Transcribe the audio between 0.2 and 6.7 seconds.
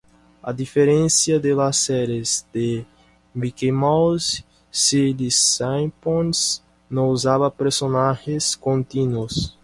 A diferencia de las series de "Mickey Mouse", "Silly Symphonies"